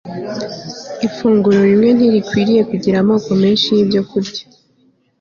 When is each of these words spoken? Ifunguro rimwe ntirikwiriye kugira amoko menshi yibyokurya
Ifunguro 1.07 1.59
rimwe 1.69 1.89
ntirikwiriye 1.93 2.61
kugira 2.69 2.97
amoko 3.03 3.29
menshi 3.41 3.67
yibyokurya 3.75 4.41